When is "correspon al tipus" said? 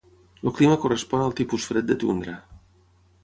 0.85-1.69